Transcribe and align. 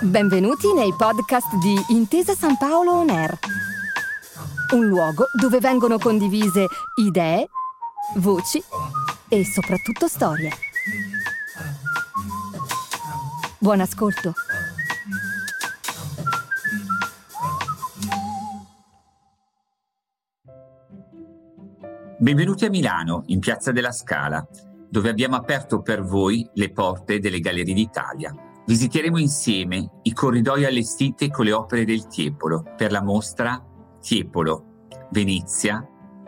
Benvenuti 0.00 0.72
nei 0.72 0.92
podcast 0.92 1.54
di 1.58 1.72
Intesa 1.90 2.34
San 2.34 2.56
Paolo 2.56 2.94
On 2.94 3.10
Air, 3.10 3.38
un 4.72 4.86
luogo 4.86 5.26
dove 5.38 5.60
vengono 5.60 5.98
condivise 5.98 6.66
idee, 6.96 7.48
voci 8.16 8.60
e 9.28 9.44
soprattutto 9.44 10.08
storie. 10.08 10.50
Buon 13.58 13.80
ascolto. 13.80 14.34
Benvenuti 22.18 22.64
a 22.64 22.70
Milano, 22.70 23.22
in 23.26 23.38
Piazza 23.38 23.70
della 23.70 23.92
Scala, 23.92 24.44
dove 24.92 25.08
abbiamo 25.08 25.36
aperto 25.36 25.80
per 25.80 26.02
voi 26.02 26.46
le 26.52 26.70
porte 26.70 27.18
delle 27.18 27.40
Gallerie 27.40 27.72
d'Italia. 27.72 28.30
Visiteremo 28.66 29.16
insieme 29.16 30.00
i 30.02 30.12
corridoi 30.12 30.66
allestiti 30.66 31.30
con 31.30 31.46
le 31.46 31.54
opere 31.54 31.86
del 31.86 32.06
Tiepolo 32.08 32.62
per 32.76 32.92
la 32.92 33.02
mostra 33.02 33.58
Tiepolo, 34.02 34.88
Venezia, 35.10 35.82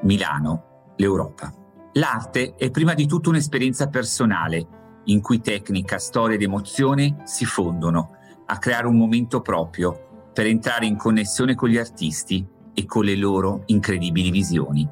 Milano, 0.05 0.95
l'Europa. 0.97 1.53
L'arte 1.93 2.55
è 2.55 2.71
prima 2.71 2.95
di 2.95 3.07
tutto 3.07 3.29
un'esperienza 3.29 3.89
personale, 3.89 5.03
in 5.05 5.21
cui 5.21 5.43
tecnica, 5.43 5.99
storia 5.99 6.37
ed 6.37 6.43
emozione 6.43 7.19
si 7.25 7.45
fondono 7.45 8.13
a 8.47 8.57
creare 8.57 8.87
un 8.87 8.97
momento 8.97 9.43
proprio 9.43 10.31
per 10.33 10.47
entrare 10.47 10.87
in 10.87 10.97
connessione 10.97 11.55
con 11.55 11.69
gli 11.69 11.77
artisti 11.77 12.47
e 12.73 12.87
con 12.87 13.05
le 13.05 13.15
loro 13.15 13.65
incredibili 13.67 14.31
visioni. 14.31 14.89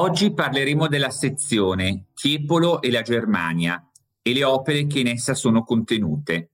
Oggi 0.00 0.32
parleremo 0.32 0.88
della 0.88 1.10
sezione 1.10 2.06
Tiepolo 2.14 2.80
e 2.80 2.90
la 2.90 3.02
Germania 3.02 3.86
e 4.22 4.32
le 4.32 4.44
opere 4.44 4.86
che 4.86 5.00
in 5.00 5.08
essa 5.08 5.34
sono 5.34 5.62
contenute. 5.62 6.52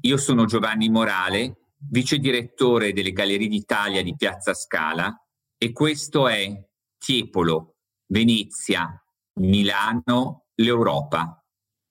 Io 0.00 0.16
sono 0.16 0.44
Giovanni 0.44 0.88
Morale, 0.88 1.68
vice 1.76 2.18
direttore 2.18 2.92
delle 2.92 3.12
Gallerie 3.12 3.46
d'Italia 3.46 4.02
di 4.02 4.16
Piazza 4.16 4.54
Scala 4.54 5.16
e 5.56 5.70
questo 5.70 6.26
è 6.26 6.52
Tiepolo, 6.98 7.76
Venezia, 8.06 9.00
Milano, 9.34 10.46
l'Europa, 10.56 11.40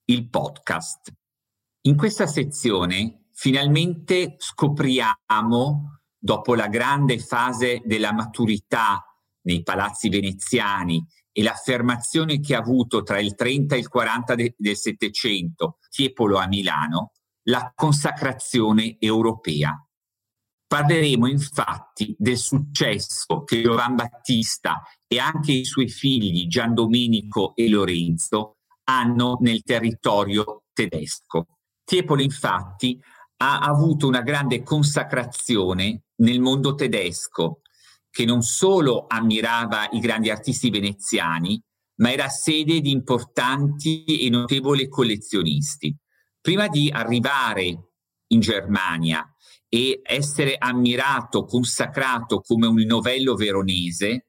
il 0.07 0.27
podcast. 0.27 1.13
In 1.83 1.95
questa 1.95 2.27
sezione 2.27 3.27
finalmente 3.31 4.35
scopriamo, 4.37 5.99
dopo 6.19 6.55
la 6.55 6.67
grande 6.67 7.19
fase 7.19 7.81
della 7.85 8.11
maturità 8.11 9.01
nei 9.43 9.63
palazzi 9.63 10.09
veneziani 10.09 11.03
e 11.31 11.41
l'affermazione 11.41 12.39
che 12.39 12.55
ha 12.55 12.59
avuto 12.59 13.01
tra 13.01 13.19
il 13.19 13.35
30 13.35 13.75
e 13.75 13.79
il 13.79 13.87
40 13.87 14.35
de- 14.35 14.53
del 14.57 14.77
Settecento 14.77 15.79
Tiepolo 15.89 16.37
a 16.37 16.47
Milano, 16.47 17.11
la 17.43 17.71
consacrazione 17.75 18.97
europea. 18.99 19.75
Parleremo 20.67 21.27
infatti 21.27 22.15
del 22.17 22.37
successo 22.37 23.43
che 23.43 23.61
Giovan 23.61 23.95
Battista 23.95 24.81
e 25.07 25.19
anche 25.19 25.51
i 25.51 25.65
suoi 25.65 25.87
figli 25.87 26.47
Gian 26.47 26.73
Domenico 26.73 27.53
e 27.55 27.69
Lorenzo 27.69 28.57
hanno 28.85 29.37
nel 29.41 29.61
territorio 29.61 30.63
tedesco. 30.73 31.47
Tiepolo 31.83 32.21
infatti 32.21 32.99
ha 33.37 33.59
avuto 33.59 34.07
una 34.07 34.21
grande 34.21 34.63
consacrazione 34.63 36.05
nel 36.17 36.39
mondo 36.39 36.75
tedesco 36.75 37.61
che 38.13 38.25
non 38.25 38.43
solo 38.43 39.05
ammirava 39.07 39.89
i 39.93 39.99
grandi 39.99 40.29
artisti 40.29 40.69
veneziani, 40.69 41.59
ma 41.95 42.11
era 42.11 42.29
sede 42.29 42.79
di 42.79 42.91
importanti 42.91 44.05
e 44.05 44.29
notevoli 44.29 44.87
collezionisti. 44.87 45.97
Prima 46.39 46.67
di 46.67 46.91
arrivare 46.93 47.93
in 48.27 48.39
Germania 48.39 49.27
e 49.67 50.01
essere 50.03 50.57
ammirato, 50.59 51.45
consacrato 51.45 52.41
come 52.41 52.67
un 52.67 52.83
novello 52.85 53.33
veronese, 53.33 54.27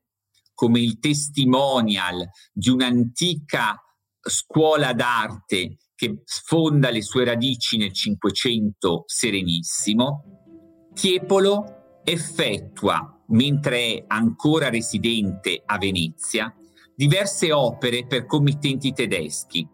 come 0.54 0.80
il 0.80 0.98
testimonial 0.98 2.26
di 2.54 2.70
un'antica 2.70 3.78
scuola 4.18 4.94
d'arte 4.94 5.76
che 5.94 6.22
sfonda 6.24 6.88
le 6.88 7.02
sue 7.02 7.24
radici 7.26 7.76
nel 7.76 7.92
Cinquecento 7.92 9.02
serenissimo, 9.04 10.88
Tiepolo 10.94 12.00
effettua 12.02 13.13
mentre 13.28 13.78
è 13.78 14.04
ancora 14.08 14.68
residente 14.68 15.62
a 15.64 15.78
Venezia, 15.78 16.54
diverse 16.94 17.52
opere 17.52 18.06
per 18.06 18.26
committenti 18.26 18.92
tedeschi. 18.92 19.66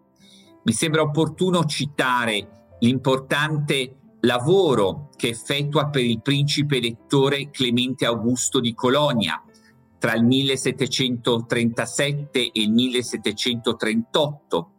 Mi 0.62 0.72
sembra 0.72 1.02
opportuno 1.02 1.64
citare 1.64 2.76
l'importante 2.80 3.96
lavoro 4.20 5.08
che 5.16 5.28
effettua 5.28 5.88
per 5.88 6.04
il 6.04 6.20
principe 6.20 6.76
elettore 6.76 7.48
Clemente 7.50 8.04
Augusto 8.06 8.60
di 8.60 8.74
Colonia 8.74 9.42
tra 9.98 10.14
il 10.14 10.24
1737 10.24 12.40
e 12.40 12.50
il 12.52 12.70
1738, 12.72 14.72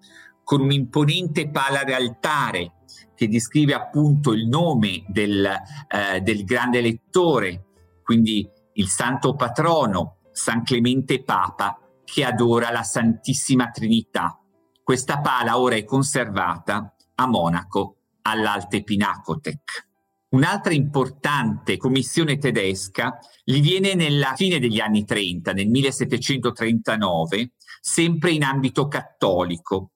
con 0.44 0.62
un 0.62 0.72
imponente 0.72 1.50
pala 1.50 1.84
d'altare 1.84 2.78
che 3.16 3.28
descrive 3.28 3.76
appunto 3.76 4.34
il 4.34 4.48
nome 4.48 5.04
del, 5.08 5.46
eh, 5.46 6.22
del 6.22 6.44
grande 6.44 6.80
elettore, 6.80 7.66
quindi 8.02 8.50
il 8.82 8.90
santo 8.90 9.36
patrono, 9.36 10.18
San 10.32 10.64
Clemente 10.64 11.24
Papa, 11.24 11.80
che 12.04 12.26
adora 12.26 12.72
la 12.72 12.82
Santissima 12.82 13.70
Trinità. 13.70 14.40
Questa 14.84 15.22
pala 15.22 15.60
ora 15.60 15.76
è 15.76 15.86
conservata 15.86 16.96
a 17.14 17.28
Monaco, 17.28 17.98
all'Alte 18.24 18.84
Pinacotec. 18.84 19.90
Un'altra 20.30 20.74
importante 20.74 21.78
commissione 21.78 22.40
tedesca 22.40 23.20
gli 23.44 23.62
viene 23.62 23.94
nella 23.94 24.34
fine 24.36 24.58
degli 24.58 24.80
anni 24.80 25.06
30, 25.06 25.54
nel 25.54 25.68
1739, 25.68 27.52
sempre 27.80 28.32
in 28.32 28.44
ambito 28.44 28.88
cattolico. 28.88 29.92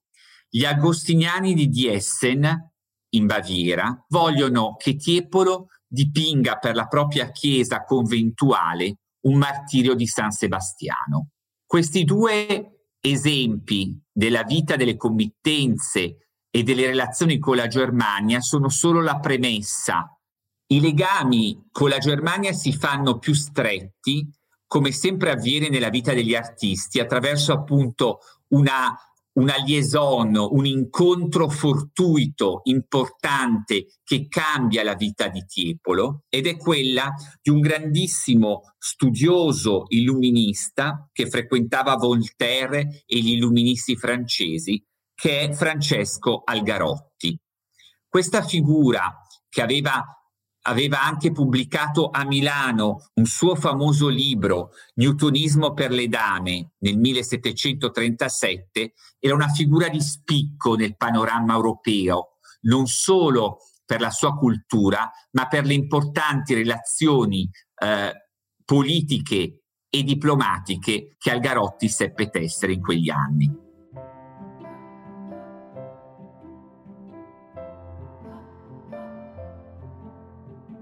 Gli 0.48 0.64
agostiniani 0.64 1.56
di 1.56 1.70
Diessen, 1.70 2.72
in 3.10 3.26
Baviera, 3.26 4.06
vogliono 4.10 4.76
che 4.78 4.96
Tiepolo 4.96 5.70
dipinga 5.96 6.58
per 6.58 6.76
la 6.76 6.86
propria 6.88 7.32
chiesa 7.32 7.84
conventuale 7.84 8.98
un 9.22 9.38
martirio 9.38 9.96
di 9.96 10.06
San 10.06 10.32
Sebastiano. 10.32 11.30
Questi 11.66 12.04
due 12.04 12.90
esempi 13.00 14.00
della 14.12 14.44
vita 14.44 14.76
delle 14.76 14.98
committenze 14.98 16.18
e 16.52 16.64
delle 16.64 16.86
relazioni 16.86 17.40
con 17.40 17.56
la 17.56 17.68
Germania 17.68 18.42
sono 18.42 18.70
solo 18.70 19.02
la 19.02 19.20
premessa. 19.20 20.08
I 20.68 20.80
legami 20.80 21.68
con 21.72 21.90
la 21.90 21.98
Germania 21.98 22.52
si 22.52 22.74
fanno 22.74 23.18
più 23.18 23.34
stretti, 23.34 24.28
come 24.68 24.92
sempre 24.92 25.32
avviene 25.32 25.70
nella 25.70 25.90
vita 25.90 26.14
degli 26.14 26.36
artisti, 26.36 27.00
attraverso 27.00 27.54
appunto 27.54 28.20
una 28.50 28.96
una 29.36 29.56
liaison, 29.58 30.36
un 30.36 30.66
incontro 30.66 31.50
fortuito, 31.50 32.62
importante, 32.64 33.88
che 34.04 34.28
cambia 34.28 34.84
la 34.84 34.96
vita 34.96 35.28
di 35.28 35.44
Tiepolo 35.46 36.24
ed 36.30 36.48
è 36.48 36.58
quella 36.58 37.12
di 37.42 37.50
un 37.50 37.60
grandissimo 37.60 38.62
studioso 38.78 39.86
illuminista 39.90 41.10
che 41.12 41.30
frequentava 41.30 41.96
Voltaire 41.96 43.04
e 43.06 43.20
gli 43.20 43.32
illuministi 43.32 43.96
francesi, 43.96 44.82
che 45.14 45.42
è 45.42 45.54
Francesco 45.54 46.42
Algarotti. 46.44 47.38
Questa 48.08 48.42
figura 48.44 49.22
che 49.50 49.62
aveva 49.62 50.02
aveva 50.68 51.04
anche 51.04 51.32
pubblicato 51.32 52.10
a 52.10 52.26
Milano 52.26 53.10
un 53.16 53.26
suo 53.26 53.56
famoso 53.56 54.08
libro, 54.08 54.72
Newtonismo 54.96 55.74
per 55.74 55.92
le 55.92 56.08
dame, 56.08 56.74
nel 56.80 56.98
1737, 56.98 58.94
era 59.20 59.34
una 59.34 59.50
figura 59.50 59.90
di 59.90 60.02
spicco 60.02 60.76
nel 60.76 60.96
panorama 60.96 61.54
europeo, 61.54 62.38
non 62.62 62.88
solo 62.88 63.58
per 63.86 64.02
la 64.02 64.10
sua 64.10 64.34
cultura, 64.36 65.12
ma 65.32 65.48
per 65.48 65.66
le 65.66 65.74
importanti 65.74 66.54
relazioni 66.54 67.50
eh, 67.82 68.30
politiche 68.64 69.62
e 69.88 70.04
diplomatiche 70.04 71.16
che 71.18 71.32
Algarotti 71.32 71.88
seppe 71.88 72.30
tessere 72.30 72.74
in 72.74 72.82
quegli 72.82 73.10
anni. 73.10 73.65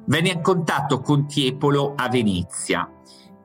Venne 0.06 0.30
in 0.30 0.42
contatto 0.42 1.00
con 1.00 1.28
Tiepolo 1.28 1.94
a 1.96 2.10
Venezia 2.10 2.90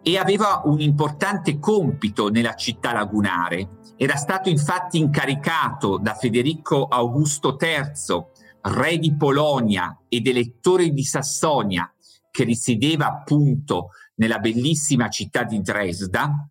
e 0.02 0.18
aveva 0.18 0.62
un 0.64 0.80
importante 0.80 1.58
compito 1.58 2.30
nella 2.30 2.54
città 2.54 2.92
lagunare. 2.92 3.78
Era 3.96 4.16
stato 4.16 4.48
infatti 4.48 4.98
incaricato 4.98 5.98
da 5.98 6.14
Federico 6.14 6.86
Augusto 6.86 7.56
III, 7.60 8.24
re 8.62 8.98
di 8.98 9.14
Polonia 9.14 9.96
ed 10.08 10.26
elettore 10.26 10.90
di 10.90 11.04
Sassonia, 11.04 11.92
che 12.30 12.44
risiedeva 12.44 13.06
appunto 13.06 13.90
nella 14.16 14.38
bellissima 14.38 15.08
città 15.08 15.44
di 15.44 15.60
Dresda, 15.60 16.48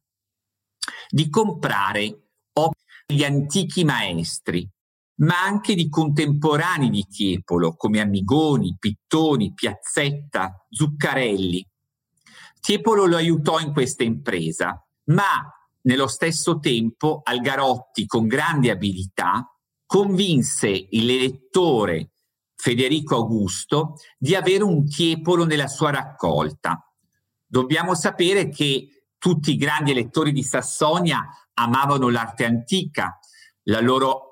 di 1.09 1.29
comprare 1.29 2.21
degli 3.05 3.23
antichi 3.23 3.85
maestri, 3.85 4.69
ma 5.17 5.41
anche 5.41 5.73
di 5.75 5.89
contemporanei 5.89 6.89
di 6.89 7.05
Tiepolo, 7.05 7.75
come 7.75 7.99
Amigoni, 8.01 8.75
Pittoni, 8.77 9.53
Piazzetta, 9.53 10.65
Zuccarelli. 10.69 11.65
Tiepolo 12.59 13.05
lo 13.05 13.15
aiutò 13.15 13.59
in 13.59 13.71
questa 13.71 14.03
impresa, 14.03 14.85
ma 15.05 15.51
nello 15.81 16.07
stesso 16.07 16.59
tempo 16.59 17.21
Algarotti, 17.23 18.05
con 18.05 18.27
grande 18.27 18.71
abilità, 18.71 19.49
convinse 19.85 20.67
il 20.67 21.05
lettore 21.05 22.11
Federico 22.55 23.15
Augusto 23.15 23.95
di 24.17 24.35
avere 24.35 24.63
un 24.63 24.85
tiepolo 24.85 25.45
nella 25.45 25.67
sua 25.67 25.91
raccolta. 25.91 26.81
Dobbiamo 27.45 27.95
sapere 27.95 28.49
che 28.49 29.05
tutti 29.17 29.51
i 29.51 29.57
grandi 29.57 29.91
elettori 29.91 30.31
di 30.31 30.43
Sassonia 30.43 31.25
amavano 31.53 32.09
l'arte 32.09 32.45
antica, 32.45 33.17
la 33.63 33.79
loro 33.79 34.26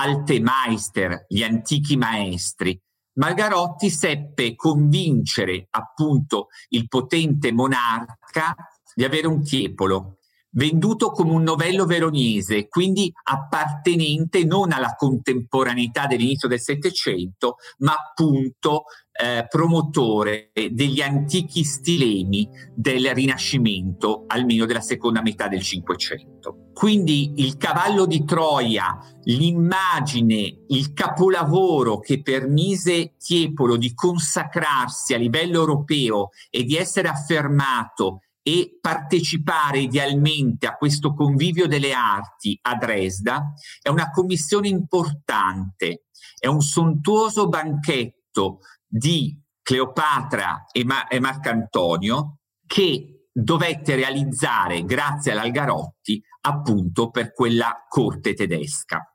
alte 0.00 0.40
meister, 0.40 1.26
gli 1.28 1.42
antichi 1.42 1.96
maestri. 1.96 2.80
Margarotti 3.14 3.90
seppe 3.90 4.54
convincere 4.54 5.66
appunto 5.70 6.48
il 6.70 6.88
potente 6.88 7.52
monarca 7.52 8.54
di 8.94 9.04
avere 9.04 9.26
un 9.26 9.42
tiepolo 9.42 10.16
venduto 10.52 11.10
come 11.10 11.32
un 11.32 11.42
novello 11.42 11.86
veronese, 11.86 12.68
quindi 12.68 13.12
appartenente 13.24 14.44
non 14.44 14.72
alla 14.72 14.94
contemporaneità 14.96 16.06
dell'inizio 16.06 16.48
del 16.48 16.60
Settecento, 16.60 17.56
ma 17.78 17.92
appunto 17.92 18.84
eh, 19.12 19.46
promotore 19.46 20.50
degli 20.70 21.00
antichi 21.00 21.64
stilemi 21.64 22.48
del 22.74 23.14
Rinascimento, 23.14 24.24
almeno 24.26 24.64
della 24.64 24.80
seconda 24.80 25.20
metà 25.22 25.48
del 25.48 25.62
Cinquecento. 25.62 26.70
Quindi 26.72 27.34
il 27.36 27.58
cavallo 27.58 28.06
di 28.06 28.24
Troia, 28.24 28.98
l'immagine, 29.24 30.64
il 30.68 30.92
capolavoro 30.94 31.98
che 31.98 32.22
permise 32.22 33.14
Tiepolo 33.18 33.76
di 33.76 33.92
consacrarsi 33.94 35.12
a 35.12 35.18
livello 35.18 35.60
europeo 35.60 36.30
e 36.50 36.64
di 36.64 36.76
essere 36.76 37.08
affermato 37.08 38.20
e 38.42 38.78
partecipare 38.80 39.80
idealmente 39.80 40.66
a 40.66 40.76
questo 40.76 41.14
convivio 41.14 41.66
delle 41.66 41.92
arti 41.92 42.58
a 42.62 42.74
Dresda 42.74 43.52
è 43.80 43.88
una 43.88 44.10
commissione 44.10 44.68
importante, 44.68 46.06
è 46.38 46.48
un 46.48 46.60
sontuoso 46.60 47.48
banchetto 47.48 48.58
di 48.86 49.40
Cleopatra 49.62 50.66
e, 50.72 50.84
Ma- 50.84 51.06
e 51.06 51.20
Marcantonio 51.20 52.38
che 52.66 53.28
dovette 53.32 53.94
realizzare 53.94 54.84
grazie 54.84 55.32
all'Algarotti 55.32 56.20
appunto 56.42 57.10
per 57.10 57.32
quella 57.32 57.86
corte 57.88 58.34
tedesca. 58.34 59.06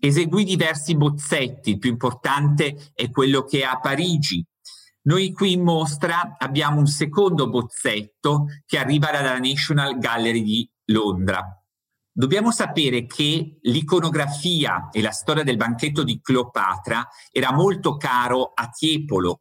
Eseguì 0.00 0.44
diversi 0.44 0.96
bozzetti, 0.96 1.70
il 1.70 1.78
più 1.78 1.90
importante 1.90 2.92
è 2.94 3.10
quello 3.10 3.42
che 3.42 3.60
è 3.60 3.64
a 3.64 3.80
Parigi, 3.80 4.44
noi 5.08 5.32
qui 5.32 5.52
in 5.52 5.62
mostra 5.62 6.36
abbiamo 6.36 6.80
un 6.80 6.86
secondo 6.86 7.48
bozzetto 7.48 8.44
che 8.66 8.78
arriva 8.78 9.10
dalla 9.10 9.38
National 9.38 9.98
Gallery 9.98 10.42
di 10.42 10.70
Londra. 10.86 11.42
Dobbiamo 12.12 12.52
sapere 12.52 13.06
che 13.06 13.58
l'iconografia 13.62 14.90
e 14.92 15.00
la 15.00 15.10
storia 15.10 15.44
del 15.44 15.56
banchetto 15.56 16.02
di 16.02 16.20
Cleopatra 16.20 17.08
era 17.30 17.52
molto 17.52 17.96
caro 17.96 18.52
a 18.52 18.68
Tiepolo. 18.68 19.40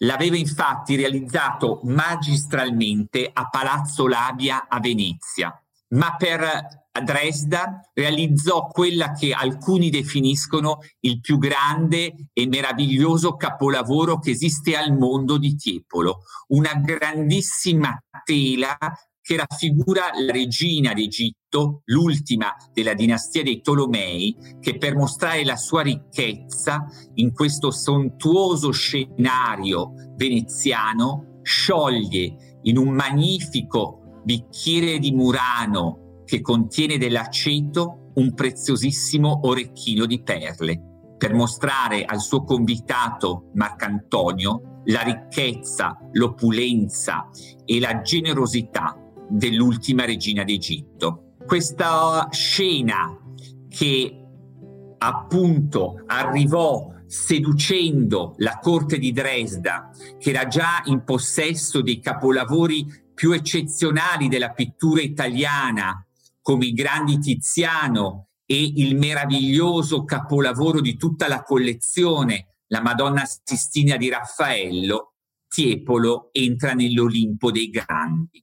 L'aveva 0.00 0.36
infatti 0.36 0.96
realizzato 0.96 1.80
magistralmente 1.84 3.30
a 3.32 3.48
Palazzo 3.48 4.06
Labia 4.06 4.66
a 4.68 4.80
Venezia, 4.80 5.50
ma 5.94 6.14
per 6.16 6.85
a 6.96 7.00
Dresda 7.02 7.80
realizzò 7.92 8.66
quella 8.68 9.12
che 9.12 9.32
alcuni 9.32 9.90
definiscono 9.90 10.78
il 11.00 11.20
più 11.20 11.36
grande 11.38 12.30
e 12.32 12.46
meraviglioso 12.46 13.36
capolavoro 13.36 14.18
che 14.18 14.30
esiste 14.30 14.76
al 14.76 14.96
mondo 14.96 15.36
di 15.36 15.54
Tiepolo, 15.56 16.22
una 16.48 16.74
grandissima 16.74 18.02
tela 18.24 18.76
che 19.20 19.36
raffigura 19.36 20.10
la 20.24 20.32
regina 20.32 20.94
d'Egitto, 20.94 21.82
l'ultima 21.86 22.54
della 22.72 22.94
dinastia 22.94 23.42
dei 23.42 23.60
Tolomei, 23.60 24.36
che 24.60 24.78
per 24.78 24.94
mostrare 24.94 25.44
la 25.44 25.56
sua 25.56 25.82
ricchezza 25.82 26.86
in 27.14 27.32
questo 27.32 27.70
sontuoso 27.72 28.70
scenario 28.70 29.92
veneziano 30.14 31.40
scioglie 31.42 32.60
in 32.62 32.78
un 32.78 32.88
magnifico 32.88 34.22
bicchiere 34.24 34.98
di 34.98 35.12
Murano 35.12 36.05
che 36.26 36.42
contiene 36.42 36.98
dell'aceto 36.98 38.10
un 38.16 38.34
preziosissimo 38.34 39.40
orecchino 39.44 40.04
di 40.04 40.22
perle, 40.22 40.80
per 41.16 41.32
mostrare 41.32 42.04
al 42.04 42.20
suo 42.20 42.42
convitato 42.42 43.50
Marcantonio 43.54 44.82
la 44.86 45.00
ricchezza, 45.00 45.96
l'opulenza 46.12 47.28
e 47.64 47.80
la 47.80 48.02
generosità 48.02 48.94
dell'ultima 49.28 50.04
regina 50.04 50.44
d'Egitto. 50.44 51.34
Questa 51.46 52.28
scena 52.30 53.18
che 53.68 54.22
appunto 54.98 56.02
arrivò 56.06 56.92
seducendo 57.06 58.34
la 58.38 58.58
corte 58.60 58.98
di 58.98 59.12
Dresda, 59.12 59.90
che 60.18 60.30
era 60.30 60.46
già 60.46 60.82
in 60.84 61.04
possesso 61.04 61.80
dei 61.80 62.00
capolavori 62.00 62.84
più 63.14 63.32
eccezionali 63.32 64.28
della 64.28 64.50
pittura 64.50 65.00
italiana, 65.00 66.05
come 66.46 66.66
i 66.66 66.72
grandi 66.74 67.18
Tiziano 67.18 68.28
e 68.46 68.72
il 68.76 68.94
meraviglioso 68.96 70.04
capolavoro 70.04 70.80
di 70.80 70.96
tutta 70.96 71.26
la 71.26 71.42
collezione, 71.42 72.58
la 72.68 72.80
Madonna 72.80 73.24
Sistina 73.42 73.96
di 73.96 74.08
Raffaello, 74.08 75.14
Tiepolo 75.48 76.28
entra 76.30 76.72
nell'Olimpo 76.72 77.50
dei 77.50 77.68
grandi. 77.68 78.40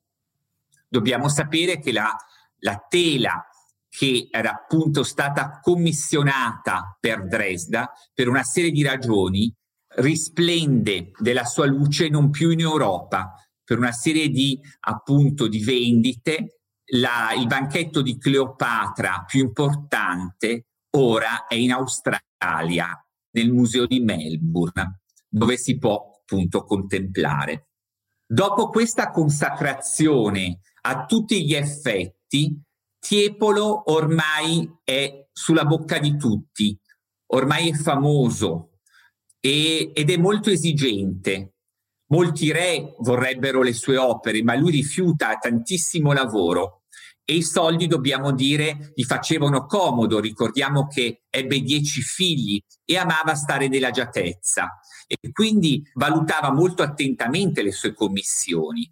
Dobbiamo 0.86 1.30
sapere 1.30 1.80
che 1.80 1.94
la, 1.94 2.14
la 2.58 2.86
tela 2.90 3.42
che 3.88 4.28
era 4.30 4.52
appunto 4.52 5.04
stata 5.04 5.62
commissionata 5.62 6.98
per 7.00 7.26
Dresda 7.26 7.90
per 8.14 8.28
una 8.28 8.44
serie 8.44 8.72
di 8.72 8.84
ragioni 8.84 9.56
risplende 9.96 11.12
della 11.20 11.46
sua 11.46 11.68
luce 11.68 12.10
non 12.10 12.32
più 12.32 12.50
in 12.50 12.60
Europa 12.60 13.34
per 13.64 13.78
una 13.78 13.94
serie 13.94 14.28
di 14.28 14.60
appunto 14.82 15.48
di 15.48 15.64
vendite 15.64 16.63
la, 16.94 17.34
il 17.38 17.48
banchetto 17.48 18.02
di 18.02 18.18
Cleopatra 18.18 19.24
più 19.26 19.42
importante 19.42 20.68
ora 20.98 21.48
è 21.48 21.56
in 21.56 21.72
Australia, 21.72 23.06
nel 23.32 23.52
museo 23.52 23.86
di 23.88 24.00
Melbourne, 24.00 25.02
dove 25.28 25.58
si 25.58 25.78
può 25.78 26.12
appunto 26.22 26.64
contemplare. 26.64 27.70
Dopo 28.26 28.70
questa 28.70 29.10
consacrazione 29.12 30.60
a 30.82 31.06
tutti 31.06 31.46
gli 31.46 31.54
effetti, 31.54 32.62
Tiepolo 33.00 33.92
ormai 33.92 34.70
è 34.84 35.28
sulla 35.32 35.66
bocca 35.66 36.00
di 36.00 36.16
tutti, 36.16 36.80
ormai 37.34 37.70
è 37.70 37.74
famoso 37.74 38.80
e, 39.40 39.92
ed 39.94 40.10
è 40.10 40.18
molto 40.18 40.50
esigente. 40.50 41.56
Molti 42.14 42.52
re 42.52 42.96
vorrebbero 43.00 43.64
le 43.64 43.74
sue 43.74 43.98
opere, 43.98 44.44
ma 44.44 44.56
lui 44.56 44.72
rifiuta 44.72 45.36
tantissimo 45.36 46.14
lavoro 46.14 46.83
e 47.26 47.36
i 47.36 47.44
soldi, 47.44 47.88
dobbiamo 47.88 48.32
dire, 48.32 48.92
gli 48.94 49.04
facevano 49.04 49.66
comodo. 49.66 50.20
Ricordiamo 50.20 50.88
che 50.88 51.24
ebbe 51.30 51.62
dieci 51.62 52.02
figli 52.02 52.62
e 52.86 52.98
amava 52.98 53.36
stare 53.36 53.68
nell'agiatezza 53.68 54.80
e 55.08 55.32
quindi 55.32 55.82
valutava 55.94 56.52
molto 56.52 56.84
attentamente 56.84 57.62
le 57.62 57.72
sue 57.72 57.94
commissioni. 57.94 58.92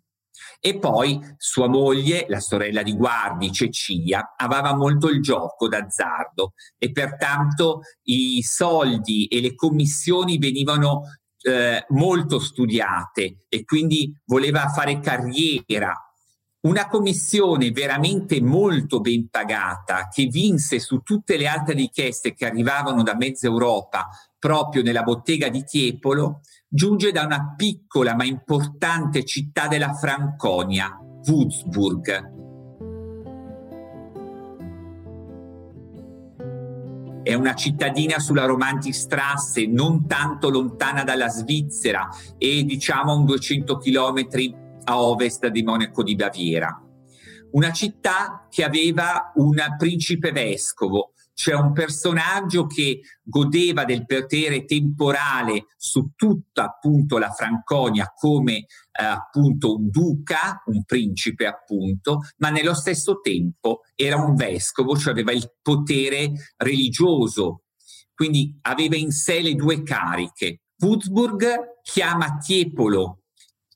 E 0.64 0.78
poi 0.78 1.20
sua 1.38 1.68
moglie, 1.68 2.26
la 2.30 2.40
sorella 2.40 2.84
di 2.84 2.96
Guardi, 2.96 3.52
Cecilia, 3.52 4.36
aveva 4.38 4.76
molto 4.76 5.10
il 5.10 5.20
gioco 5.20 5.68
d'azzardo 5.68 6.54
e 6.78 6.92
pertanto 6.92 7.82
i 8.04 8.44
soldi 8.44 9.26
e 9.26 9.42
le 9.42 9.56
commissioni 9.56 10.38
venivano 10.38 11.02
eh, 11.42 11.84
molto 11.90 12.40
studiate 12.40 13.46
e 13.50 13.64
quindi 13.64 14.16
voleva 14.26 14.70
fare 14.70 15.00
carriera. 15.00 15.94
Una 16.64 16.88
commissione 16.88 17.72
veramente 17.72 18.40
molto 18.40 19.00
ben 19.00 19.30
pagata 19.30 20.10
che 20.14 20.28
vinse 20.28 20.78
su 20.78 21.00
tutte 21.00 21.36
le 21.36 21.48
altre 21.48 21.74
richieste 21.74 22.36
che 22.36 22.46
arrivavano 22.46 23.02
da 23.02 23.16
mezza 23.16 23.48
Europa 23.48 24.10
proprio 24.38 24.84
nella 24.84 25.02
bottega 25.02 25.50
di 25.50 25.64
Tiepolo, 25.64 26.42
giunge 26.68 27.12
da 27.12 27.26
una 27.26 27.56
piccola 27.58 28.14
ma 28.14 28.26
importante 28.26 29.26
città 29.26 29.68
della 29.68 29.94
Franconia, 29.96 31.00
Würzburg, 31.26 32.40
È 37.24 37.36
una 37.36 37.54
cittadina 37.54 38.18
sulla 38.18 38.46
Romantistrasse, 38.46 39.68
non 39.68 40.08
tanto 40.08 40.50
lontana 40.50 41.04
dalla 41.04 41.30
Svizzera 41.30 42.10
e 42.38 42.64
diciamo 42.64 43.12
a 43.12 43.16
un 43.16 43.26
200 43.26 43.78
km 43.78 44.71
a 44.84 45.02
ovest 45.02 45.48
di 45.48 45.64
Monaco 45.64 46.04
di 46.04 46.16
Baviera. 46.16 46.86
una 47.52 47.74
città 47.74 48.48
che 48.50 48.64
aveva 48.64 49.32
un 49.36 49.58
principe 49.78 50.32
vescovo, 50.32 51.14
cioè 51.34 51.56
un 51.56 51.74
personaggio 51.74 52.66
che 52.68 53.02
godeva 53.22 53.84
del 53.84 54.06
potere 54.06 54.66
temporale 54.66 55.66
su 55.76 56.12
tutta 56.16 56.66
appunto 56.66 57.18
la 57.18 57.32
Franconia 57.32 58.12
come 58.16 58.58
eh, 58.58 58.68
appunto 59.04 59.76
un 59.76 59.90
duca, 59.90 60.62
un 60.66 60.84
principe 60.84 61.46
appunto, 61.48 62.22
ma 62.38 62.50
nello 62.50 62.74
stesso 62.74 63.20
tempo 63.22 63.82
era 63.96 64.18
un 64.18 64.36
vescovo, 64.36 64.96
cioè 64.96 65.14
aveva 65.14 65.32
il 65.32 65.52
potere 65.62 66.32
religioso, 66.58 67.64
quindi 68.14 68.58
aveva 68.62 68.96
in 68.96 69.12
sé 69.12 69.42
le 69.42 69.56
due 69.56 69.84
cariche. 69.84 70.62
Würzburg 70.78 71.80
chiama 71.82 72.38
Tiepolo, 72.38 73.21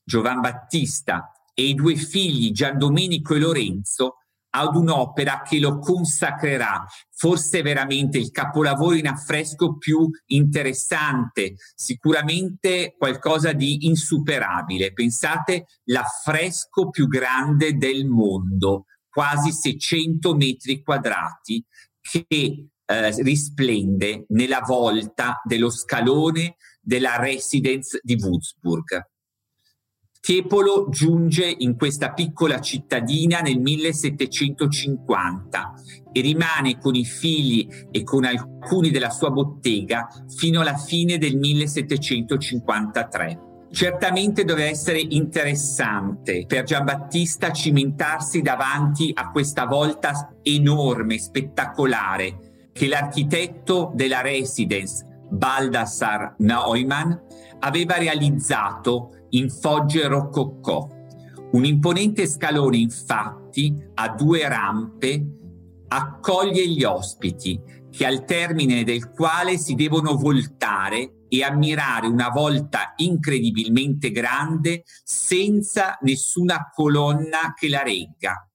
Giovan 0.06 0.40
Battista 0.40 1.32
e 1.52 1.64
i 1.64 1.74
due 1.74 1.96
figli 1.96 2.52
Gian 2.52 2.78
Domenico 2.78 3.34
e 3.34 3.40
Lorenzo 3.40 4.18
ad 4.50 4.76
un'opera 4.76 5.42
che 5.42 5.58
lo 5.58 5.78
consacrerà, 5.78 6.86
forse 7.10 7.60
veramente 7.60 8.16
il 8.16 8.30
capolavoro 8.30 8.94
in 8.94 9.08
affresco 9.08 9.76
più 9.76 10.08
interessante, 10.26 11.56
sicuramente 11.74 12.94
qualcosa 12.96 13.52
di 13.52 13.86
insuperabile. 13.86 14.92
Pensate 14.92 15.66
l'affresco 15.86 16.88
più 16.88 17.06
grande 17.06 17.76
del 17.76 18.06
mondo, 18.06 18.84
quasi 19.10 19.50
600 19.50 20.34
metri 20.34 20.82
quadrati, 20.82 21.62
che 22.00 22.26
eh, 22.28 23.22
risplende 23.22 24.24
nella 24.28 24.60
volta 24.60 25.40
dello 25.44 25.70
scalone 25.70 26.56
della 26.80 27.16
residence 27.16 27.98
di 28.02 28.14
Würzburg. 28.14 29.04
Tiepolo 30.20 30.88
giunge 30.88 31.54
in 31.58 31.76
questa 31.76 32.12
piccola 32.12 32.60
cittadina 32.60 33.40
nel 33.40 33.60
1750 33.60 35.72
e 36.12 36.20
rimane 36.20 36.78
con 36.78 36.94
i 36.94 37.04
figli 37.04 37.66
e 37.90 38.02
con 38.02 38.24
alcuni 38.24 38.90
della 38.90 39.10
sua 39.10 39.30
bottega 39.30 40.08
fino 40.36 40.60
alla 40.60 40.76
fine 40.76 41.18
del 41.18 41.36
1753. 41.36 43.40
Certamente 43.70 44.44
deve 44.44 44.70
essere 44.70 45.00
interessante 45.00 46.44
per 46.46 46.64
Giambattista 46.64 47.52
cimentarsi 47.52 48.40
davanti 48.40 49.12
a 49.14 49.30
questa 49.30 49.66
volta 49.66 50.34
enorme, 50.42 51.18
spettacolare, 51.18 52.70
che 52.72 52.88
l'architetto 52.88 53.92
della 53.94 54.22
residence, 54.22 55.04
Baldassar 55.28 56.36
Neumann, 56.38 57.12
aveva 57.60 57.96
realizzato 57.96 59.10
in 59.30 59.50
fogge 59.50 60.06
rococcò. 60.06 60.88
Un 61.52 61.64
imponente 61.64 62.26
scalone, 62.26 62.76
infatti, 62.76 63.74
a 63.94 64.08
due 64.10 64.48
rampe, 64.48 65.24
accoglie 65.88 66.68
gli 66.68 66.84
ospiti, 66.84 67.60
che 67.90 68.04
al 68.04 68.24
termine 68.24 68.84
del 68.84 69.10
quale 69.10 69.56
si 69.56 69.74
devono 69.74 70.16
voltare 70.16 71.24
e 71.28 71.42
ammirare 71.42 72.06
una 72.06 72.28
volta 72.28 72.92
incredibilmente 72.96 74.10
grande 74.10 74.82
senza 74.84 75.98
nessuna 76.02 76.70
colonna 76.72 77.54
che 77.54 77.68
la 77.68 77.82
regga. 77.82 78.48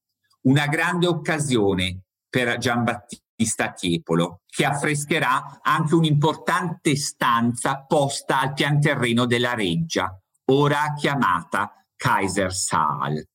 Una 0.44 0.68
grande 0.68 1.08
occasione 1.08 2.04
per 2.30 2.58
Giambattista 2.58 3.72
Tiepolo, 3.74 4.42
che 4.46 4.66
affrescherà 4.66 5.60
anche 5.62 5.96
un'importante 5.96 6.96
stanza 6.96 7.84
posta 7.86 8.40
al 8.40 8.54
pian 8.54 8.80
terreno 8.80 9.25
della 9.25 9.54
reggia, 9.54 10.21
ora 10.51 10.93
chiamata 10.98 11.72
Kaisersaal. 11.96 13.25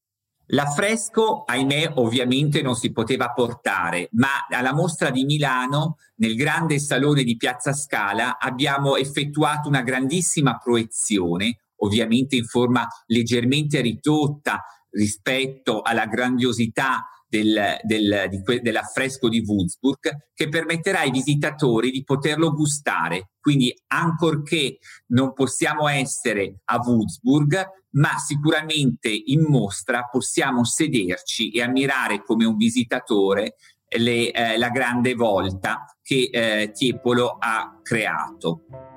L'affresco, 0.50 1.42
ahimè, 1.44 1.94
ovviamente 1.96 2.62
non 2.62 2.76
si 2.76 2.92
poteva 2.92 3.32
portare, 3.32 4.08
ma 4.12 4.46
alla 4.48 4.72
mostra 4.72 5.10
di 5.10 5.24
Milano, 5.24 5.96
nel 6.16 6.36
grande 6.36 6.78
salone 6.78 7.24
di 7.24 7.36
Piazza 7.36 7.72
Scala, 7.72 8.38
abbiamo 8.38 8.96
effettuato 8.96 9.66
una 9.66 9.82
grandissima 9.82 10.56
proiezione, 10.58 11.62
ovviamente 11.78 12.36
in 12.36 12.44
forma 12.44 12.86
leggermente 13.06 13.80
ridotta 13.80 14.62
rispetto 14.90 15.82
alla 15.82 16.06
grandiosità 16.06 17.08
del, 17.36 17.78
del, 17.82 18.26
di 18.30 18.42
que, 18.42 18.60
dell'affresco 18.60 19.28
di 19.28 19.40
Würzburg 19.40 20.30
che 20.32 20.48
permetterà 20.48 21.00
ai 21.00 21.10
visitatori 21.10 21.90
di 21.90 22.04
poterlo 22.04 22.52
gustare. 22.52 23.30
Quindi, 23.40 23.74
ancorché 23.88 24.78
non 25.08 25.32
possiamo 25.32 25.88
essere 25.88 26.60
a 26.64 26.78
Würzburg, 26.78 27.64
ma 27.92 28.18
sicuramente 28.18 29.08
in 29.08 29.42
mostra 29.42 30.08
possiamo 30.10 30.64
sederci 30.64 31.50
e 31.50 31.62
ammirare 31.62 32.22
come 32.22 32.44
un 32.44 32.56
visitatore 32.56 33.56
le, 33.88 34.30
eh, 34.32 34.58
la 34.58 34.68
grande 34.68 35.14
volta 35.14 35.86
che 36.02 36.28
eh, 36.30 36.72
Tiepolo 36.72 37.36
ha 37.38 37.78
creato. 37.82 38.95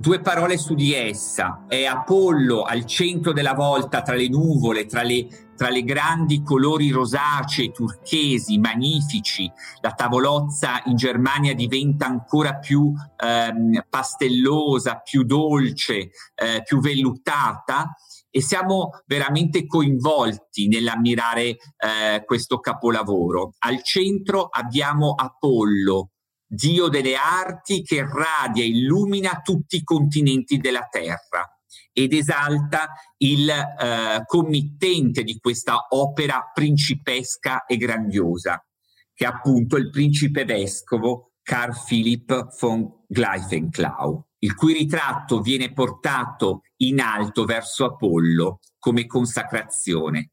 Due 0.00 0.20
parole 0.20 0.56
su 0.58 0.74
di 0.74 0.94
essa. 0.94 1.64
È 1.66 1.84
Apollo 1.84 2.62
al 2.62 2.86
centro 2.86 3.32
della 3.32 3.54
volta 3.54 4.00
tra 4.00 4.14
le 4.14 4.28
nuvole, 4.28 4.86
tra 4.86 5.02
le, 5.02 5.26
tra 5.56 5.70
le 5.70 5.82
grandi 5.82 6.44
colori 6.44 6.90
rosacei, 6.90 7.72
turchesi, 7.72 8.58
magnifici. 8.58 9.50
La 9.80 9.90
tavolozza 9.90 10.82
in 10.84 10.94
Germania 10.94 11.52
diventa 11.52 12.06
ancora 12.06 12.58
più 12.58 12.92
ehm, 13.16 13.86
pastellosa, 13.90 15.00
più 15.00 15.24
dolce, 15.24 16.10
eh, 16.36 16.62
più 16.64 16.78
vellutata 16.78 17.92
e 18.30 18.40
siamo 18.40 18.90
veramente 19.04 19.66
coinvolti 19.66 20.68
nell'ammirare 20.68 21.42
eh, 21.48 22.22
questo 22.24 22.60
capolavoro. 22.60 23.54
Al 23.58 23.82
centro 23.82 24.44
abbiamo 24.44 25.14
Apollo, 25.16 26.10
Dio 26.48 26.88
delle 26.88 27.14
arti 27.14 27.82
che 27.82 28.02
radia 28.02 28.64
e 28.64 28.68
illumina 28.68 29.40
tutti 29.42 29.76
i 29.76 29.84
continenti 29.84 30.56
della 30.56 30.86
terra 30.90 31.46
ed 31.92 32.14
esalta 32.14 32.88
il 33.18 33.50
eh, 33.50 34.22
committente 34.24 35.22
di 35.22 35.38
questa 35.38 35.88
opera 35.90 36.50
principesca 36.54 37.66
e 37.66 37.76
grandiosa, 37.76 38.64
che 39.12 39.24
è 39.24 39.28
appunto 39.28 39.76
il 39.76 39.90
principe 39.90 40.46
vescovo 40.46 41.32
Carl 41.42 41.74
Philipp 41.86 42.32
von 42.60 43.04
Gleifenklau, 43.06 44.26
il 44.38 44.54
cui 44.54 44.72
ritratto 44.72 45.40
viene 45.40 45.72
portato 45.72 46.62
in 46.76 47.00
alto 47.00 47.44
verso 47.44 47.84
Apollo 47.84 48.60
come 48.78 49.06
consacrazione. 49.06 50.30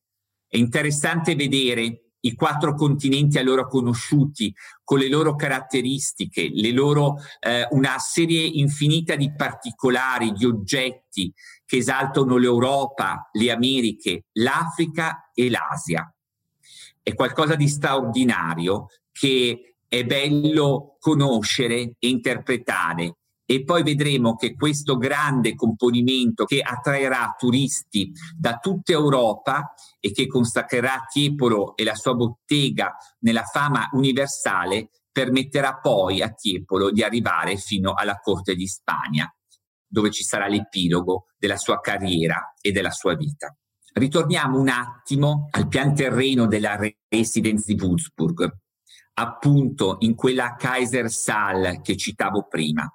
È 0.48 0.58
interessante 0.58 1.36
vedere 1.36 2.05
i 2.26 2.34
quattro 2.34 2.74
continenti 2.74 3.38
a 3.38 3.44
loro 3.44 3.68
conosciuti, 3.68 4.54
con 4.84 5.00
le 5.00 5.10
loro 5.10 5.36
caratteristiche, 5.36 6.50
le 6.52 6.72
loro, 6.72 7.18
eh, 7.40 7.68
una 7.72 7.98
serie 8.00 8.44
infinita 8.46 9.16
di 9.16 9.34
particolari, 9.34 10.32
di 10.32 10.46
oggetti 10.46 11.34
che 11.66 11.78
esaltano 11.78 12.38
l'Europa, 12.38 13.30
le 13.34 13.52
Americhe, 13.52 14.26
l'Africa 14.34 15.32
e 15.34 15.50
l'Asia. 15.50 16.12
È 17.02 17.14
qualcosa 17.14 17.56
di 17.56 17.68
straordinario 17.68 18.88
che 19.12 19.76
è 19.88 20.04
bello 20.04 20.98
conoscere 21.00 21.96
e 22.00 22.08
interpretare 22.08 23.18
e 23.46 23.64
poi 23.64 23.84
vedremo 23.84 24.36
che 24.36 24.56
questo 24.56 24.98
grande 24.98 25.56
componimento 25.56 26.46
che 26.46 26.62
attraerà 26.62 27.36
turisti 27.38 28.12
da 28.36 28.58
tutta 28.58 28.92
Europa 28.92 29.74
e 30.00 30.12
che 30.12 30.28
consacrerà 30.28 31.06
Tiepolo 31.08 31.76
e 31.76 31.84
la 31.84 31.96
sua 31.96 32.16
bottega 32.16 32.96
nella 33.20 33.44
fama 33.44 33.90
universale 33.94 34.90
permetterà 35.12 35.78
poi 35.78 36.22
a 36.22 36.30
Tiepolo 36.30 36.92
di 36.92 37.04
arrivare 37.04 37.56
fino 37.56 37.94
alla 37.94 38.20
corte 38.20 38.56
di 38.56 38.68
Spagna, 38.68 39.34
dove 39.88 40.12
ci 40.12 40.24
sarà 40.24 40.48
l'epilogo 40.48 41.28
della 41.38 41.56
sua 41.56 41.80
carriera 41.80 42.54
e 42.60 42.72
della 42.72 42.92
sua 42.92 43.16
vita. 43.16 43.56
Ritorniamo 43.94 44.60
un 44.60 44.68
attimo 44.68 45.48
al 45.52 45.70
pian 45.70 45.96
terreno 45.96 46.48
della 46.48 46.78
residence 47.08 47.74
di 47.74 47.80
Würzburg, 47.80 48.52
appunto 49.14 49.98
in 50.00 50.16
quella 50.16 50.56
Kaisersaal 50.56 51.80
che 51.82 51.96
citavo 51.96 52.48
prima. 52.50 52.86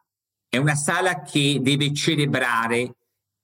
È 0.53 0.57
una 0.57 0.75
sala 0.75 1.23
che 1.23 1.61
deve 1.63 1.95
celebrare 1.95 2.97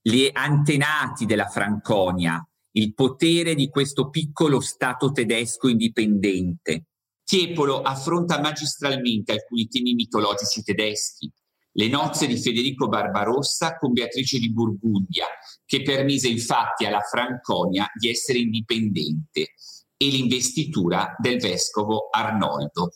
gli 0.03 0.29
antenati 0.33 1.25
della 1.25 1.47
Franconia, 1.47 2.45
il 2.73 2.95
potere 2.95 3.55
di 3.55 3.69
questo 3.69 4.11
piccolo 4.11 4.59
Stato 4.59 5.13
tedesco 5.13 5.69
indipendente. 5.69 6.87
Tiepolo 7.23 7.83
affronta 7.83 8.41
magistralmente 8.41 9.31
alcuni 9.31 9.69
temi 9.69 9.95
mitologici 9.95 10.65
tedeschi, 10.65 11.33
le 11.75 11.87
nozze 11.87 12.27
di 12.27 12.37
Federico 12.39 12.89
Barbarossa 12.89 13.77
con 13.77 13.93
Beatrice 13.93 14.41
di 14.41 14.53
Burgundia, 14.53 15.27
che 15.65 15.83
permise 15.83 16.27
infatti 16.27 16.87
alla 16.87 17.03
Franconia 17.03 17.89
di 17.95 18.11
essere 18.11 18.41
indipendente, 18.41 19.53
e 19.97 20.09
l'investitura 20.09 21.15
del 21.21 21.39
vescovo 21.39 22.09
Arnoldo. 22.11 22.95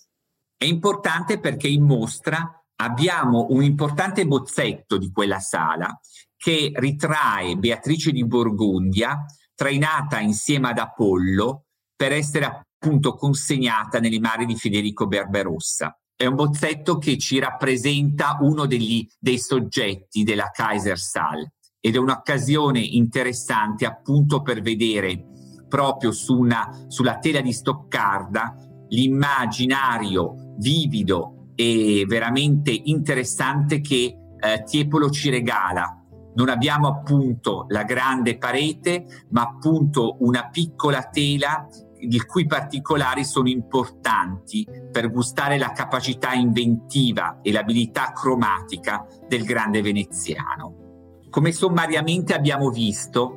È 0.57 0.65
importante 0.65 1.39
perché 1.39 1.69
in 1.69 1.85
mostra 1.85 2.60
abbiamo 2.81 3.47
un 3.51 3.63
importante 3.63 4.27
bozzetto 4.27 4.97
di 4.97 5.11
quella 5.13 5.39
sala 5.39 5.99
che 6.37 6.73
ritrae 6.75 7.57
Beatrice 7.57 8.11
di 8.11 8.27
Borgondia 8.27 9.25
trainata 9.55 10.21
insieme 10.21 10.71
ad 10.71 10.79
Apollo 10.79 11.67
per 11.95 12.13
essere 12.13 12.65
appunto 12.81 13.15
consegnata 13.15 14.01
nelle 14.01 14.19
mani 14.19 14.47
di 14.47 14.57
Federico 14.57 15.07
Barbarossa. 15.07 15.95
È 16.17 16.25
un 16.25 16.35
bozzetto 16.35 16.97
che 16.97 17.19
ci 17.19 17.39
rappresenta 17.39 18.39
uno 18.41 18.65
degli, 18.65 19.07
dei 19.19 19.39
soggetti 19.39 20.23
della 20.23 20.51
Kaisersaal 20.51 21.47
ed 21.79 21.95
è 21.95 21.99
un'occasione 21.99 22.81
interessante 22.81 23.85
appunto 23.85 24.41
per 24.41 24.63
vedere 24.63 25.27
proprio 25.69 26.13
su 26.13 26.39
una, 26.39 26.87
sulla 26.89 27.19
tela 27.19 27.43
di 27.43 27.53
Stoccarda 27.53 28.55
l'immaginario 28.89 30.55
vivido 30.59 31.40
e 31.61 32.07
veramente 32.07 32.71
interessante 32.71 33.83
che 33.83 34.17
eh, 34.39 34.63
Tiepolo 34.65 35.11
ci 35.11 35.29
regala. 35.29 36.03
Non 36.35 36.49
abbiamo 36.49 36.89
appunto 36.89 37.67
la 37.69 37.83
grande 37.83 38.39
parete, 38.39 39.27
ma 39.33 39.43
appunto 39.43 40.17
una 40.21 40.49
piccola 40.49 41.03
tela 41.03 41.69
il 41.99 42.25
cui 42.25 42.47
particolari 42.47 43.27
sono 43.27 43.51
importanti 43.51 44.67
per 44.91 45.11
gustare 45.11 45.59
la 45.59 45.73
capacità 45.73 46.33
inventiva 46.33 47.41
e 47.43 47.53
l'abilità 47.53 48.13
cromatica 48.13 49.07
del 49.29 49.45
grande 49.45 49.83
veneziano. 49.83 51.19
Come 51.29 51.53
sommariamente 51.53 52.33
abbiamo 52.33 52.71
visto, 52.71 53.37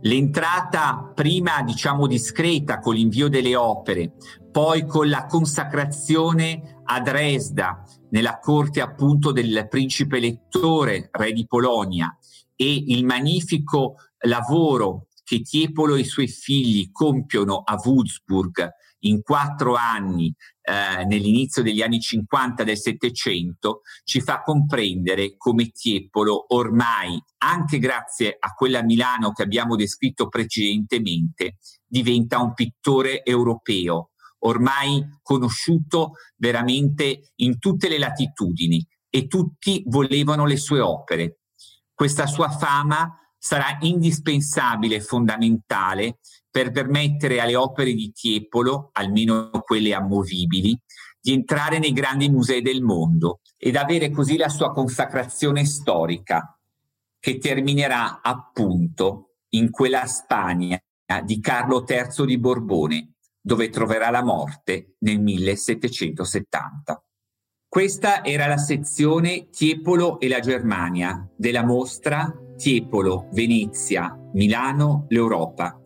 l'entrata 0.00 1.12
prima 1.14 1.62
diciamo 1.62 2.08
discreta 2.08 2.80
con 2.80 2.94
l'invio 2.94 3.28
delle 3.28 3.54
opere, 3.54 4.14
poi 4.50 4.84
con 4.84 5.08
la 5.08 5.26
consacrazione 5.26 6.79
a 6.92 7.00
Dresda 7.00 7.82
nella 8.10 8.38
corte 8.38 8.80
appunto 8.80 9.30
del 9.30 9.68
principe 9.68 10.16
elettore, 10.16 11.08
re 11.12 11.32
di 11.32 11.46
Polonia, 11.46 12.16
e 12.56 12.84
il 12.88 13.04
magnifico 13.04 13.94
lavoro 14.24 15.06
che 15.22 15.40
Tiepolo 15.40 15.94
e 15.94 16.00
i 16.00 16.04
suoi 16.04 16.26
figli 16.26 16.90
compiono 16.90 17.62
a 17.64 17.76
Würzburg 17.76 18.68
in 19.04 19.22
quattro 19.22 19.76
anni 19.76 20.34
eh, 20.62 21.04
nell'inizio 21.04 21.62
degli 21.62 21.80
anni 21.80 22.00
50 22.00 22.64
del 22.64 22.76
Settecento 22.76 23.80
ci 24.04 24.20
fa 24.20 24.42
comprendere 24.42 25.36
come 25.36 25.70
Tiepolo 25.70 26.46
ormai, 26.54 27.18
anche 27.38 27.78
grazie 27.78 28.36
a 28.38 28.52
quella 28.52 28.82
Milano 28.82 29.32
che 29.32 29.42
abbiamo 29.42 29.76
descritto 29.76 30.28
precedentemente, 30.28 31.56
diventa 31.86 32.40
un 32.40 32.52
pittore 32.52 33.24
europeo, 33.24 34.10
ormai 34.40 35.04
conosciuto 35.22 36.12
veramente 36.36 37.32
in 37.36 37.58
tutte 37.58 37.88
le 37.88 37.98
latitudini 37.98 38.86
e 39.08 39.26
tutti 39.26 39.82
volevano 39.86 40.46
le 40.46 40.56
sue 40.56 40.80
opere. 40.80 41.40
Questa 41.92 42.26
sua 42.26 42.48
fama 42.48 43.14
sarà 43.36 43.78
indispensabile 43.80 44.96
e 44.96 45.00
fondamentale 45.00 46.18
per 46.50 46.70
permettere 46.70 47.40
alle 47.40 47.56
opere 47.56 47.92
di 47.92 48.12
Tiepolo, 48.12 48.90
almeno 48.92 49.50
quelle 49.64 49.94
ammovibili, 49.94 50.78
di 51.20 51.32
entrare 51.32 51.78
nei 51.78 51.92
grandi 51.92 52.28
musei 52.28 52.62
del 52.62 52.82
mondo 52.82 53.40
ed 53.56 53.76
avere 53.76 54.10
così 54.10 54.36
la 54.36 54.48
sua 54.48 54.72
consacrazione 54.72 55.64
storica, 55.64 56.58
che 57.18 57.38
terminerà 57.38 58.20
appunto 58.22 59.34
in 59.50 59.70
quella 59.70 60.06
Spagna 60.06 60.78
di 61.24 61.40
Carlo 61.40 61.84
III 61.86 62.24
di 62.24 62.38
Borbone, 62.38 63.14
dove 63.40 63.68
troverà 63.68 64.10
la 64.10 64.22
morte 64.22 64.96
nel 64.98 65.20
1770. 65.20 67.02
Questa 67.68 68.24
era 68.24 68.46
la 68.46 68.58
sezione 68.58 69.48
Tiepolo 69.50 70.18
e 70.18 70.28
la 70.28 70.40
Germania 70.40 71.28
della 71.36 71.64
mostra 71.64 72.34
Tiepolo, 72.56 73.28
Venezia, 73.32 74.18
Milano, 74.32 75.06
l'Europa, 75.08 75.80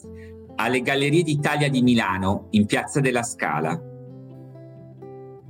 alle 0.57 0.81
Gallerie 0.81 1.23
d'Italia 1.23 1.69
di 1.69 1.83
Milano, 1.83 2.47
in 2.51 2.67
Piazza 2.67 3.01
della 3.01 3.23
Scala. 3.23 3.81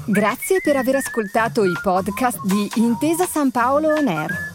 Grazie 0.08 0.60
per 0.62 0.76
aver 0.76 0.96
ascoltato 0.96 1.64
i 1.64 1.74
podcast 1.82 2.46
di 2.46 2.70
Intesa 2.76 3.26
San 3.26 3.50
Paolo 3.50 3.94
On 3.94 4.08
Air. 4.10 4.55